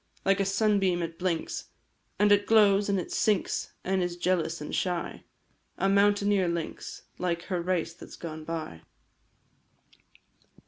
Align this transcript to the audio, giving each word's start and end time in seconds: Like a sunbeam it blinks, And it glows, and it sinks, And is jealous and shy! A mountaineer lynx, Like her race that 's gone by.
Like 0.25 0.39
a 0.39 0.45
sunbeam 0.45 1.03
it 1.03 1.19
blinks, 1.19 1.65
And 2.17 2.31
it 2.31 2.47
glows, 2.47 2.89
and 2.89 2.99
it 2.99 3.11
sinks, 3.11 3.73
And 3.83 4.01
is 4.01 4.17
jealous 4.17 4.59
and 4.59 4.73
shy! 4.73 5.25
A 5.77 5.87
mountaineer 5.87 6.47
lynx, 6.47 7.03
Like 7.19 7.43
her 7.43 7.61
race 7.61 7.93
that 7.93 8.09
's 8.09 8.15
gone 8.15 8.43
by. 8.43 8.81